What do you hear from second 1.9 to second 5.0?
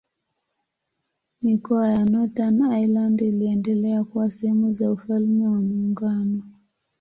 ya Northern Ireland iliendelea kuwa sehemu za